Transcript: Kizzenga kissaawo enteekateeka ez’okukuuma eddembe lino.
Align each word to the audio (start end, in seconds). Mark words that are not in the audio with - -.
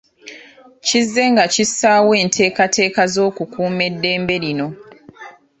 Kizzenga 0.87 1.43
kissaawo 1.53 2.11
enteekateeka 2.23 2.99
ez’okukuuma 3.07 3.81
eddembe 3.89 4.35
lino. 4.43 4.67